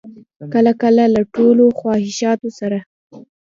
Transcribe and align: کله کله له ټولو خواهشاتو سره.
کله 0.53 0.71
کله 0.81 1.03
له 1.15 1.21
ټولو 1.35 1.65
خواهشاتو 1.79 2.49
سره. 2.59 2.79